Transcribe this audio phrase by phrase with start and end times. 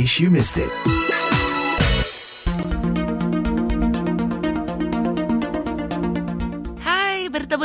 [0.00, 1.09] case you missed it.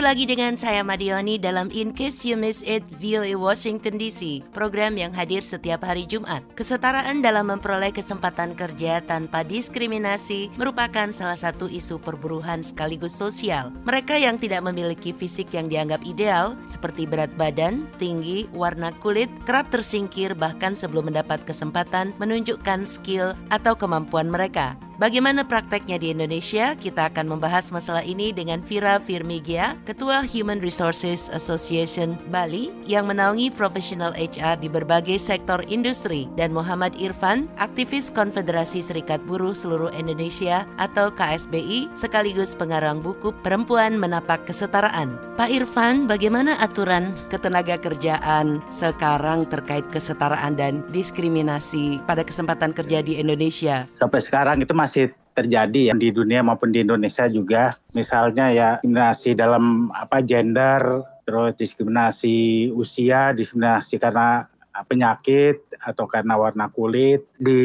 [0.06, 5.10] Lagi dengan saya Madioni dalam In Case You Miss It VOA Washington DC, program yang
[5.10, 6.46] hadir setiap hari Jumat.
[6.54, 13.74] Kesetaraan dalam memperoleh kesempatan kerja tanpa diskriminasi merupakan salah satu isu perburuhan sekaligus sosial.
[13.82, 19.74] Mereka yang tidak memiliki fisik yang dianggap ideal, seperti berat badan, tinggi, warna kulit, kerap
[19.74, 24.78] tersingkir bahkan sebelum mendapat kesempatan menunjukkan skill atau kemampuan mereka.
[24.96, 26.72] Bagaimana prakteknya di Indonesia?
[26.72, 33.48] Kita akan membahas masalah ini dengan Vira Firmigia, Ketua Human Resources Association Bali yang menaungi
[33.48, 40.68] profesional HR di berbagai sektor industri dan Muhammad Irfan, aktivis Konfederasi Serikat Buruh Seluruh Indonesia
[40.76, 45.16] atau KSBI sekaligus pengarang buku Perempuan Menapak Kesetaraan.
[45.40, 53.16] Pak Irfan, bagaimana aturan ketenaga kerjaan sekarang terkait kesetaraan dan diskriminasi pada kesempatan kerja di
[53.16, 53.88] Indonesia?
[53.96, 57.76] Sampai sekarang itu masih terjadi ya di dunia maupun di Indonesia juga.
[57.92, 64.48] Misalnya ya diskriminasi dalam apa gender, terus diskriminasi usia, diskriminasi karena
[64.84, 67.62] penyakit atau karena warna kulit di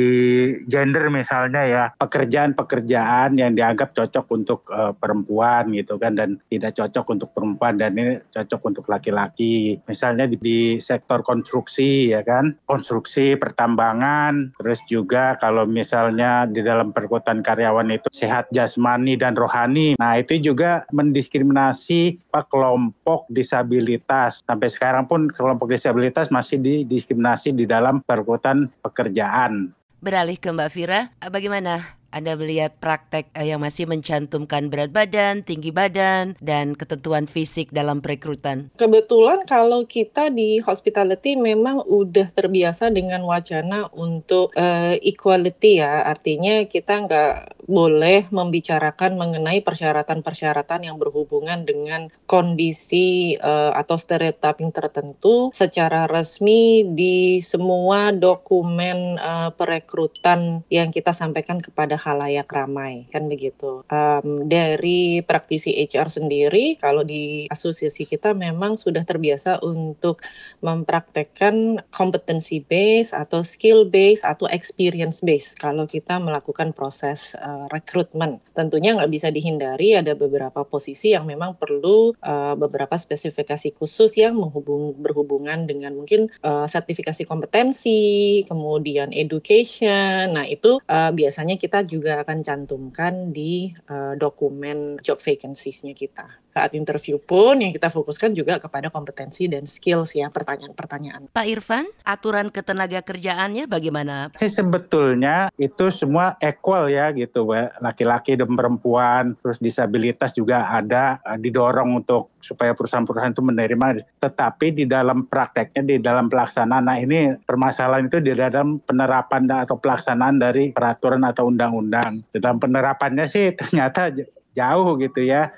[0.70, 7.06] gender misalnya ya pekerjaan-pekerjaan yang dianggap cocok untuk uh, perempuan gitu kan dan tidak cocok
[7.10, 9.82] untuk perempuan dan ini cocok untuk laki-laki.
[9.90, 16.94] Misalnya di, di sektor konstruksi ya kan konstruksi pertambangan terus juga kalau misalnya di dalam
[16.94, 24.44] perkutan karyawan itu sehat jasmani dan rohani nah itu juga mendiskriminasi kelompok disabilitas.
[24.44, 29.72] Sampai sekarang pun kelompok disabilitas masih di, di diskriminasi di dalam perkutan pekerjaan.
[30.00, 35.70] Beralih ke Mbak Vira, bagaimana anda melihat praktek eh, yang masih mencantumkan berat badan, tinggi
[35.70, 38.74] badan, dan ketentuan fisik dalam perekrutan?
[38.74, 46.66] Kebetulan kalau kita di hospitality memang udah terbiasa dengan wacana untuk uh, equality ya, artinya
[46.66, 47.34] kita nggak
[47.70, 57.38] boleh membicarakan mengenai persyaratan-persyaratan yang berhubungan dengan kondisi uh, atau stereotyping tertentu secara resmi di
[57.38, 63.86] semua dokumen uh, perekrutan yang kita sampaikan kepada halayak ramai kan begitu.
[63.86, 70.26] Um, dari praktisi HR sendiri kalau di asosiasi kita memang sudah terbiasa untuk
[70.64, 78.40] mempraktekkan competency base atau skill base atau experience base kalau kita melakukan proses uh, rekrutmen.
[78.56, 84.38] Tentunya nggak bisa dihindari ada beberapa posisi yang memang perlu uh, beberapa spesifikasi khusus yang
[84.38, 90.32] menghubung, berhubungan dengan mungkin uh, sertifikasi kompetensi, kemudian education.
[90.32, 96.74] Nah itu uh, biasanya kita juga akan cantumkan di uh, dokumen job vacancies-nya kita saat
[96.74, 101.30] interview pun yang kita fokuskan juga kepada kompetensi dan skills ya pertanyaan-pertanyaan.
[101.30, 104.34] Pak Irfan, aturan ketenaga kerjaannya bagaimana?
[104.36, 107.46] Sih sebetulnya itu semua equal ya gitu,
[107.80, 113.86] laki-laki dan perempuan, terus disabilitas juga ada eh, didorong untuk supaya perusahaan-perusahaan itu menerima.
[114.18, 119.76] Tetapi di dalam prakteknya, di dalam pelaksanaan, nah ini permasalahan itu di dalam penerapan atau
[119.76, 122.22] pelaksanaan dari peraturan atau undang-undang.
[122.32, 124.10] Di dalam penerapannya sih ternyata
[124.54, 125.50] jauh gitu ya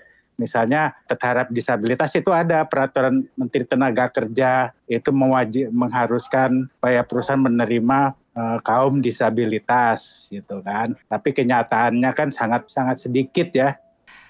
[0.42, 8.18] Misalnya terhadap disabilitas itu ada peraturan Menteri Tenaga Kerja itu mewajib mengharuskan supaya perusahaan menerima
[8.34, 10.98] uh, kaum disabilitas gitu kan.
[11.06, 13.78] Tapi kenyataannya kan sangat sangat sedikit ya.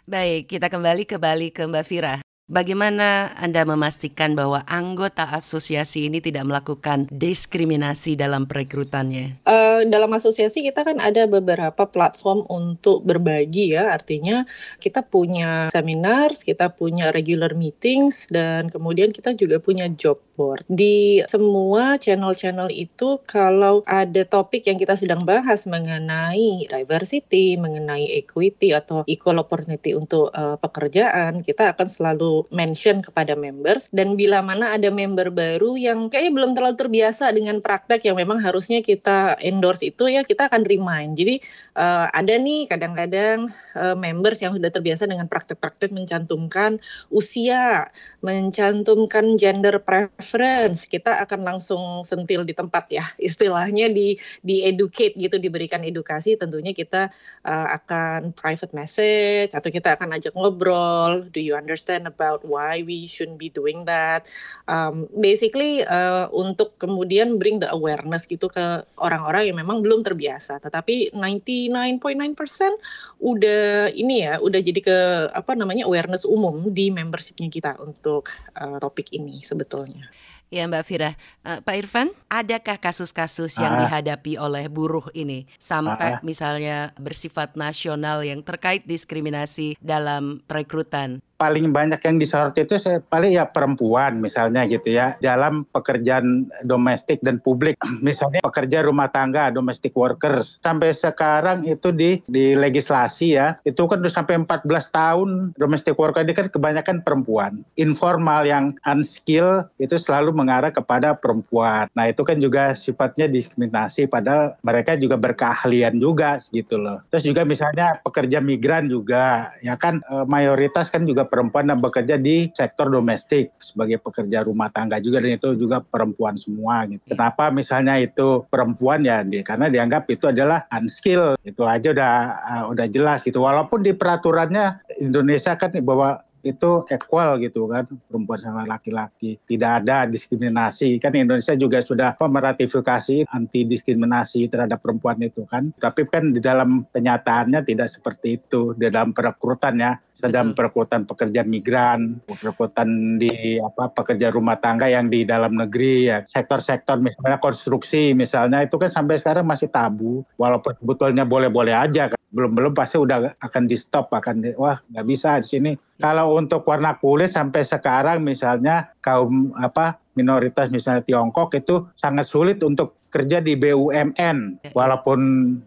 [0.04, 2.14] Baik, kita kembali ke Bali ke Mbak Fira.
[2.50, 9.46] Bagaimana Anda memastikan bahwa anggota asosiasi ini tidak melakukan diskriminasi dalam perekrutannya?
[9.46, 14.44] Uh, dalam asosiasi kita kan ada beberapa platform untuk berbagi ya, artinya
[14.78, 20.64] kita punya seminar, kita punya regular meetings, dan kemudian kita juga punya job board.
[20.68, 28.76] Di semua channel-channel itu kalau ada topik yang kita sedang bahas mengenai diversity, mengenai equity
[28.76, 34.76] atau equal opportunity untuk uh, pekerjaan, kita akan selalu mention kepada members dan bila mana
[34.76, 39.71] ada member baru yang kayaknya belum terlalu terbiasa dengan praktek yang memang harusnya kita endorse
[39.80, 41.16] itu ya kita akan remind.
[41.16, 41.40] Jadi
[41.80, 46.76] uh, ada nih kadang-kadang uh, members yang sudah terbiasa dengan praktek-praktek mencantumkan
[47.08, 47.88] usia,
[48.20, 53.08] mencantumkan gender preference, kita akan langsung sentil di tempat ya.
[53.32, 57.08] Istilahnya di di educate gitu diberikan edukasi tentunya kita
[57.48, 63.06] uh, akan private message atau kita akan ajak ngobrol, do you understand about why we
[63.06, 64.26] shouldn't be doing that.
[64.66, 70.58] Um, basically uh, untuk kemudian bring the awareness gitu ke orang-orang yang memang belum terbiasa.
[70.58, 74.98] Tetapi 99.9% udah ini ya, udah jadi ke
[75.30, 80.10] apa namanya awareness umum di membershipnya kita untuk uh, topik ini sebetulnya.
[80.52, 81.16] Ya Mbak Fira,
[81.48, 83.88] uh, Pak Irfan, adakah kasus-kasus yang ah.
[83.88, 86.20] dihadapi oleh buruh ini sampai ah.
[86.20, 91.24] misalnya bersifat nasional yang terkait diskriminasi dalam perekrutan?
[91.42, 97.18] Paling banyak yang disorot itu saya paling ya perempuan misalnya gitu ya dalam pekerjaan domestik
[97.26, 97.74] dan publik.
[98.06, 100.62] Misalnya pekerja rumah tangga domestic workers.
[100.62, 105.28] Sampai sekarang itu di di legislasi ya itu kan udah sampai 14 tahun
[105.58, 107.66] domestic worker ini kan kebanyakan perempuan.
[107.74, 111.90] Informal yang unskilled itu selalu mengarah kepada perempuan.
[111.98, 117.02] Nah itu kan juga sifatnya diskriminasi padahal mereka juga berkeahlian juga gitu loh.
[117.10, 122.20] Terus juga misalnya pekerja migran juga ya kan eh, mayoritas kan juga perempuan yang bekerja
[122.20, 127.00] di sektor domestik sebagai pekerja rumah tangga juga dan itu juga perempuan semua gitu.
[127.08, 131.40] Kenapa misalnya itu perempuan ya di, karena dianggap itu adalah unskilled.
[131.40, 132.12] Itu aja udah
[132.44, 133.40] uh, udah jelas gitu.
[133.40, 139.38] Walaupun di peraturannya Indonesia kan bahwa itu equal gitu kan perempuan sama laki-laki.
[139.46, 140.98] Tidak ada diskriminasi.
[140.98, 145.70] Kan Indonesia juga sudah meratifikasi anti diskriminasi terhadap perempuan itu kan.
[145.78, 148.74] Tapi kan di dalam kenyataannya tidak seperti itu.
[148.74, 149.94] Di dalam perekrutan ya.
[150.12, 156.22] Sedang perekrutan pekerja migran, perekrutan di apa pekerja rumah tangga yang di dalam negeri ya.
[156.22, 160.22] Sektor-sektor misalnya konstruksi misalnya itu kan sampai sekarang masih tabu.
[160.38, 165.06] Walaupun sebetulnya boleh-boleh aja kan belum-belum pasti udah akan di stop akan di, wah nggak
[165.06, 165.72] bisa di sini.
[166.00, 172.58] Kalau untuk warna kulit sampai sekarang misalnya kaum apa minoritas misalnya Tiongkok itu sangat sulit
[172.64, 175.20] untuk kerja di BUMN walaupun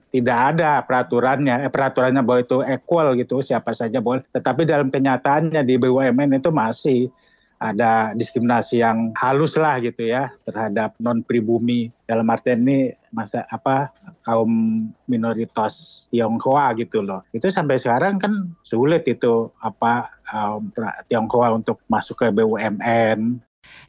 [0.09, 4.25] tidak ada peraturannya eh, peraturannya bahwa itu equal gitu siapa saja boleh.
[4.33, 7.13] Tetapi dalam kenyataannya di BUMN itu masih
[7.61, 13.95] ada diskriminasi yang halus lah gitu ya terhadap non pribumi dalam artian ini masa apa
[14.27, 17.23] kaum minoritas Tionghoa gitu loh.
[17.31, 20.67] Itu sampai sekarang kan sulit itu apa um,
[21.07, 23.39] Tionghoa untuk masuk ke BUMN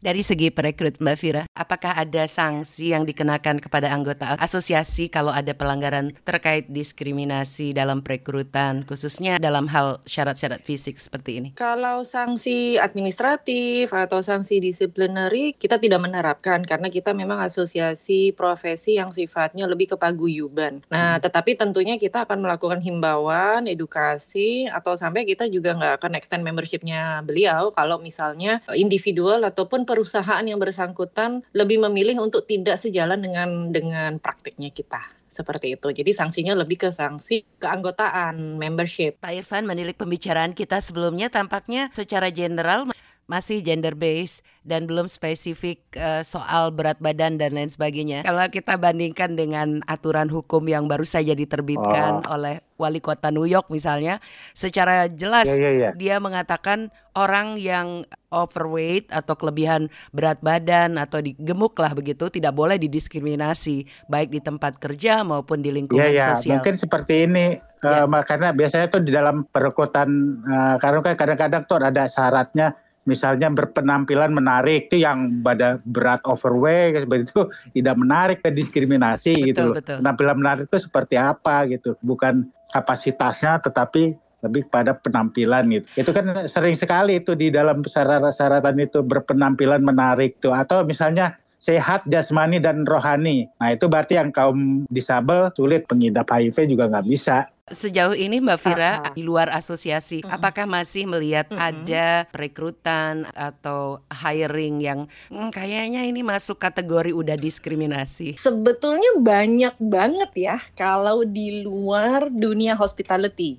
[0.01, 5.53] dari segi perekrut Mbak Fira, apakah ada sanksi yang dikenakan kepada anggota asosiasi kalau ada
[5.53, 11.49] pelanggaran terkait diskriminasi dalam perekrutan, khususnya dalam hal syarat-syarat fisik seperti ini?
[11.59, 19.13] Kalau sanksi administratif atau sanksi disiplinary, kita tidak menerapkan karena kita memang asosiasi profesi yang
[19.13, 20.83] sifatnya lebih kepaguyuban.
[20.89, 21.23] Nah, hmm.
[21.27, 27.21] tetapi tentunya kita akan melakukan himbauan, edukasi, atau sampai kita juga nggak akan extend membershipnya
[27.27, 33.75] beliau kalau misalnya individual atau ataupun perusahaan yang bersangkutan lebih memilih untuk tidak sejalan dengan
[33.75, 35.91] dengan praktiknya kita seperti itu.
[35.93, 39.19] Jadi sanksinya lebih ke sanksi keanggotaan membership.
[39.21, 42.89] Pak Irfan menilik pembicaraan kita sebelumnya tampaknya secara general
[43.27, 48.23] masih gender based dan belum spesifik uh, soal berat badan dan lain sebagainya.
[48.23, 52.35] Kalau kita bandingkan dengan aturan hukum yang baru saja diterbitkan oh.
[52.35, 54.23] oleh wali kota New York misalnya,
[54.55, 55.93] secara jelas yeah, yeah, yeah.
[55.99, 62.79] dia mengatakan orang yang overweight atau kelebihan berat badan atau digemuk lah begitu tidak boleh
[62.79, 66.29] didiskriminasi baik di tempat kerja maupun di lingkungan yeah, yeah.
[66.39, 66.63] sosial.
[66.63, 68.07] Mungkin seperti ini yeah.
[68.07, 73.49] uh, karena biasanya tuh di dalam perekrutan uh, karena kan kadang-kadang tuh ada syaratnya misalnya
[73.49, 77.43] berpenampilan menarik itu yang pada berat overweight seperti itu
[77.81, 79.75] tidak menarik ke diskriminasi betul, gitu loh.
[79.79, 79.97] Betul.
[80.03, 85.87] Penampilan menarik itu seperti apa gitu, bukan kapasitasnya tetapi lebih pada penampilan gitu.
[85.97, 92.05] Itu kan sering sekali itu di dalam syarat-syaratan itu berpenampilan menarik tuh atau misalnya sehat
[92.07, 93.49] jasmani dan rohani.
[93.59, 97.49] Nah itu berarti yang kaum disabel sulit pengidap HIV juga nggak bisa.
[97.67, 99.15] Sejauh ini Mbak Fira uh -huh.
[99.19, 100.39] di luar asosiasi, uh -huh.
[100.39, 101.67] apakah masih melihat uh -huh.
[101.75, 108.39] ada rekrutan atau hiring yang hmm, kayaknya ini masuk kategori udah diskriminasi?
[108.39, 113.59] Sebetulnya banyak banget ya kalau di luar dunia hospitality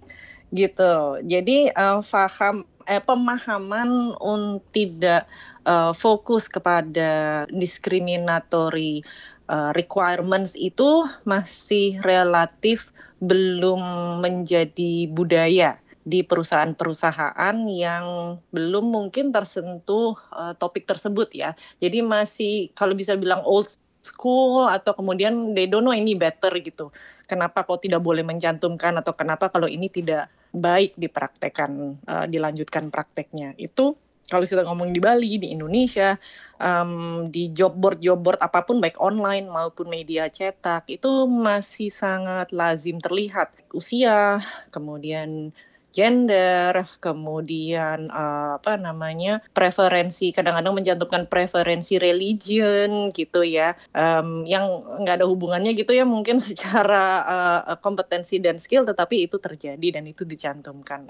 [0.52, 1.20] gitu.
[1.24, 5.28] Jadi uh, faham eh, pemahaman untuk tidak
[5.68, 9.04] uh, fokus kepada discriminatory
[9.52, 13.82] uh, requirements itu masih relatif belum
[14.24, 21.52] menjadi budaya di perusahaan-perusahaan yang belum mungkin tersentuh uh, topik tersebut ya.
[21.84, 23.68] Jadi masih kalau bisa bilang old
[24.00, 26.96] school atau kemudian they don't know any better gitu.
[27.28, 33.54] Kenapa kok tidak boleh mencantumkan atau kenapa kalau ini tidak baik dipraktekkan uh, dilanjutkan prakteknya.
[33.60, 36.20] Itu kalau kita ngomong di Bali, di Indonesia,
[36.60, 41.88] um, di job board job board apa pun baik online maupun media cetak itu masih
[41.88, 44.44] sangat lazim terlihat usia,
[44.76, 45.56] kemudian
[45.92, 55.24] gender, kemudian uh, apa namanya preferensi, kadang-kadang mencantumkan preferensi religion gitu ya, um, yang nggak
[55.24, 60.24] ada hubungannya gitu ya mungkin secara uh, kompetensi dan skill, tetapi itu terjadi dan itu
[60.28, 61.10] dicantumkan.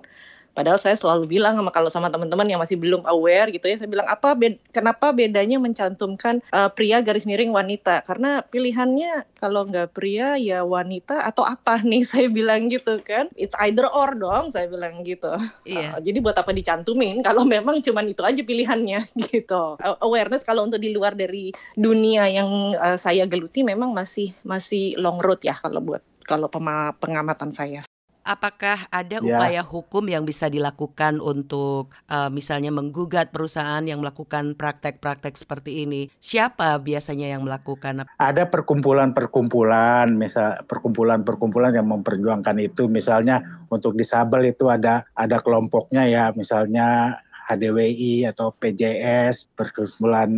[0.57, 3.85] Padahal saya selalu bilang sama kalau sama teman-teman yang masih belum aware gitu ya, saya
[3.85, 8.01] bilang apa bed, kenapa bedanya mencantumkan uh, pria garis miring wanita?
[8.09, 13.29] Karena pilihannya kalau nggak pria ya wanita atau apa nih saya bilang gitu kan?
[13.37, 15.29] It's either or dong saya bilang gitu.
[15.69, 15.93] Iya.
[15.93, 19.77] Uh, jadi buat apa dicantumin kalau memang cuman itu aja pilihannya gitu.
[19.77, 24.97] Uh, awareness kalau untuk di luar dari dunia yang uh, saya geluti memang masih masih
[24.97, 26.51] long road ya kalau buat kalau
[26.99, 27.87] pengamatan saya
[28.27, 29.24] apakah ada ya.
[29.24, 36.12] upaya hukum yang bisa dilakukan untuk uh, misalnya menggugat perusahaan yang melakukan praktek-praktek seperti ini?
[36.19, 38.03] Siapa biasanya yang melakukan?
[38.19, 42.91] Ada perkumpulan-perkumpulan, misal perkumpulan-perkumpulan yang memperjuangkan itu.
[42.91, 50.29] Misalnya untuk disabel itu ada ada kelompoknya ya, misalnya HDWI atau PJS, perkumpulan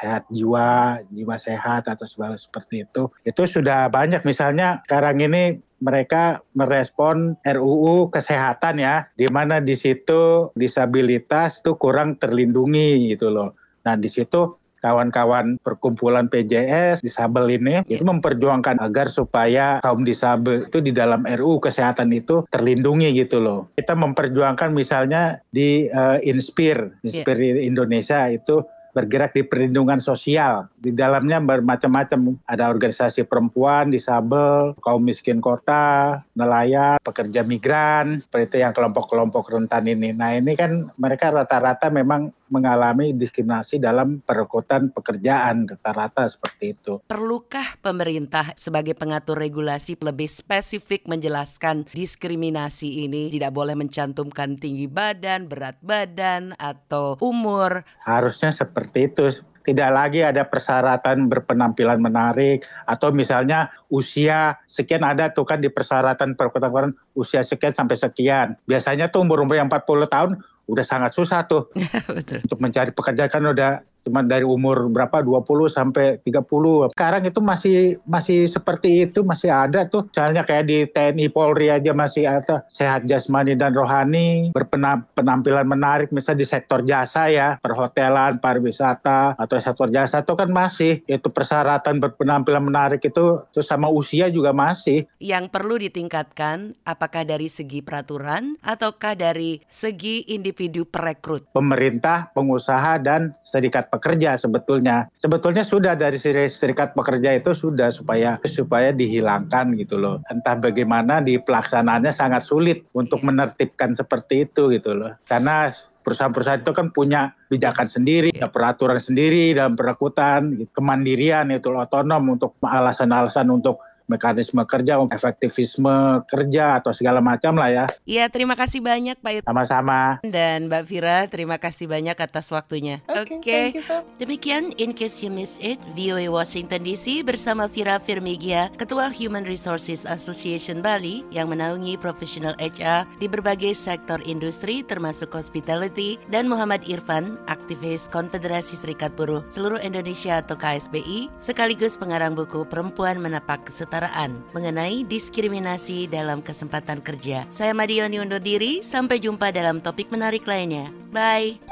[0.00, 3.12] sehat jiwa, jiwa sehat atau seperti itu.
[3.28, 10.48] Itu sudah banyak misalnya sekarang ini mereka merespon RUU kesehatan ya, di mana di situ
[10.56, 13.52] disabilitas itu kurang terlindungi gitu loh.
[13.84, 17.96] Nah di situ kawan-kawan perkumpulan PJS disabel ini yeah.
[17.96, 23.72] itu memperjuangkan agar supaya kaum disabel itu di dalam RUU kesehatan itu terlindungi gitu loh.
[23.80, 27.64] Kita memperjuangkan misalnya di uh, Inspire, Inspire yeah.
[27.64, 28.60] Indonesia itu
[28.94, 30.70] bergerak di perlindungan sosial.
[30.78, 32.38] Di dalamnya bermacam-macam.
[32.46, 40.14] Ada organisasi perempuan, disabel, kaum miskin kota, nelayan, pekerja migran, seperti yang kelompok-kelompok rentan ini.
[40.14, 46.92] Nah ini kan mereka rata-rata memang mengalami diskriminasi dalam perekrutan pekerjaan rata-rata seperti itu.
[47.10, 55.50] Perlukah pemerintah sebagai pengatur regulasi lebih spesifik menjelaskan diskriminasi ini tidak boleh mencantumkan tinggi badan,
[55.50, 57.82] berat badan atau umur?
[58.06, 59.26] Harusnya seperti itu
[59.64, 66.36] tidak lagi ada persyaratan berpenampilan menarik atau misalnya usia sekian ada tuh kan di persyaratan
[66.36, 68.60] perkuatan usia sekian sampai sekian.
[68.68, 70.30] Biasanya tuh umur-umur yang 40 tahun
[70.68, 71.72] udah sangat susah tuh
[72.16, 72.44] Betul.
[72.44, 73.70] untuk mencari pekerjaan kan udah
[74.04, 76.92] cuma dari umur berapa 20 sampai 30.
[76.92, 80.06] Sekarang itu masih masih seperti itu masih ada tuh.
[80.12, 86.44] Misalnya kayak di TNI Polri aja masih ada sehat jasmani dan rohani, berpenampilan menarik misalnya
[86.44, 92.62] di sektor jasa ya, perhotelan, pariwisata atau sektor jasa itu kan masih itu persyaratan berpenampilan
[92.68, 95.08] menarik itu terus sama usia juga masih.
[95.18, 101.48] Yang perlu ditingkatkan apakah dari segi peraturan ataukah dari segi individu perekrut?
[101.56, 105.06] Pemerintah, pengusaha dan serikat pekerja sebetulnya.
[105.22, 106.18] Sebetulnya sudah dari
[106.50, 110.18] serikat pekerja itu sudah supaya supaya dihilangkan gitu loh.
[110.34, 115.14] Entah bagaimana di pelaksanaannya sangat sulit untuk menertibkan seperti itu gitu loh.
[115.30, 115.70] Karena
[116.04, 122.60] perusahaan-perusahaan itu kan punya bijakan sendiri, ada peraturan sendiri dalam perekrutan, kemandirian itu otonom untuk
[122.60, 127.84] alasan-alasan untuk mekanisme kerja, efektivisme kerja atau segala macam lah ya.
[128.04, 129.48] Iya, terima kasih banyak Pak Irfan.
[129.48, 130.20] Sama-sama.
[130.20, 133.00] Dan Mbak Vira, terima kasih banyak atas waktunya.
[133.08, 133.80] Oke, okay, okay.
[133.80, 134.04] so.
[134.20, 140.04] Demikian In Case You Miss It, VOA Washington DC bersama Vira Firmigia, Ketua Human Resources
[140.04, 147.40] Association Bali yang menaungi profesional HR di berbagai sektor industri termasuk hospitality dan Muhammad Irfan,
[147.48, 154.42] aktivis Konfederasi Serikat Buruh Seluruh Indonesia atau KSBI, sekaligus pengarang buku Perempuan Menapak Kesetaraan kesetaraan
[154.50, 157.46] mengenai diskriminasi dalam kesempatan kerja.
[157.54, 160.90] Saya Madioni undur diri, sampai jumpa dalam topik menarik lainnya.
[161.14, 161.62] Bye.